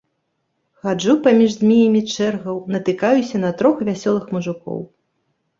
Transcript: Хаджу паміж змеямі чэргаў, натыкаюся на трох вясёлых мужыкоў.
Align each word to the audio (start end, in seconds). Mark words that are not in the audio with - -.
Хаджу 0.85 1.13
паміж 1.27 1.51
змеямі 1.59 2.01
чэргаў, 2.15 2.57
натыкаюся 2.77 3.43
на 3.45 3.53
трох 3.61 3.77
вясёлых 3.91 4.25
мужыкоў. 4.39 4.83